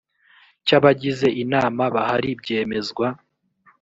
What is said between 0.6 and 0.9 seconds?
cy